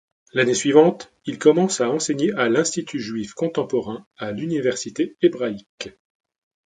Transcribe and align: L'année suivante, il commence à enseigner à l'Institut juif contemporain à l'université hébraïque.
L'année 0.33 0.55
suivante, 0.55 1.13
il 1.27 1.37
commence 1.37 1.79
à 1.79 1.87
enseigner 1.91 2.33
à 2.33 2.49
l'Institut 2.49 2.99
juif 2.99 3.35
contemporain 3.35 4.07
à 4.17 4.31
l'université 4.31 5.15
hébraïque. 5.21 5.91